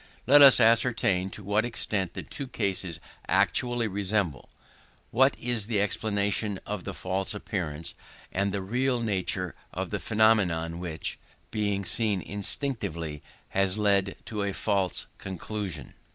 Let 0.25 0.41
us 0.41 0.59
ascertain 0.59 1.29
to 1.29 1.43
what 1.43 1.63
extent 1.63 2.15
the 2.15 2.23
two 2.23 2.47
cases 2.47 2.99
actually 3.27 3.87
resemble; 3.87 4.49
what 5.11 5.37
is 5.37 5.67
the 5.67 5.79
explanation 5.79 6.59
of 6.65 6.85
the 6.85 6.95
false 6.95 7.35
appearance, 7.35 7.93
and 8.31 8.51
the 8.51 8.63
real 8.63 8.99
nature 9.03 9.53
of 9.71 9.91
the 9.91 9.99
phenomenon 9.99 10.79
which, 10.79 11.19
being 11.51 11.85
seen 11.85 12.19
indistinctly, 12.23 13.21
has 13.49 13.77
led 13.77 14.15
to 14.25 14.41
a 14.41 14.53
false 14.53 15.05
conclusion. 15.19 15.93